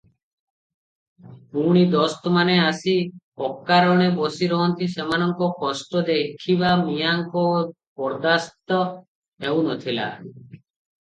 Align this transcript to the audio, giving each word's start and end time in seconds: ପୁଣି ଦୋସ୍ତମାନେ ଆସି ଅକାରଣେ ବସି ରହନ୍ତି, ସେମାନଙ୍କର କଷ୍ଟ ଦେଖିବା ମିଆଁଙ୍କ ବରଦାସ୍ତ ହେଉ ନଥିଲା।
ପୁଣି 1.55 1.81
ଦୋସ୍ତମାନେ 1.95 2.55
ଆସି 2.69 2.95
ଅକାରଣେ 3.47 4.07
ବସି 4.15 4.49
ରହନ୍ତି, 4.55 4.87
ସେମାନଙ୍କର 4.95 5.51
କଷ୍ଟ 5.61 6.03
ଦେଖିବା 6.09 6.73
ମିଆଁଙ୍କ 6.89 7.45
ବରଦାସ୍ତ 8.03 8.81
ହେଉ 9.47 9.63
ନଥିଲା। 9.71 10.11